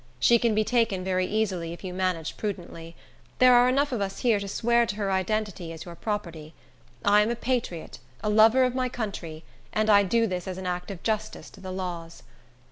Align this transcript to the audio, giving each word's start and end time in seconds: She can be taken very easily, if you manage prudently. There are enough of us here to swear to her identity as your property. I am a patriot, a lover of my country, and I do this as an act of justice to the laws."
She 0.19 0.39
can 0.39 0.55
be 0.55 0.63
taken 0.63 1.03
very 1.03 1.27
easily, 1.27 1.73
if 1.73 1.83
you 1.83 1.93
manage 1.93 2.35
prudently. 2.35 2.95
There 3.37 3.53
are 3.53 3.69
enough 3.69 3.91
of 3.91 4.01
us 4.01 4.17
here 4.21 4.39
to 4.39 4.47
swear 4.47 4.87
to 4.87 4.95
her 4.95 5.11
identity 5.11 5.71
as 5.71 5.85
your 5.85 5.93
property. 5.93 6.55
I 7.05 7.21
am 7.21 7.29
a 7.29 7.35
patriot, 7.35 7.99
a 8.23 8.27
lover 8.31 8.63
of 8.63 8.73
my 8.73 8.89
country, 8.89 9.43
and 9.71 9.91
I 9.91 10.01
do 10.01 10.25
this 10.25 10.47
as 10.47 10.57
an 10.57 10.65
act 10.65 10.89
of 10.89 11.03
justice 11.03 11.51
to 11.51 11.61
the 11.61 11.71
laws." 11.71 12.23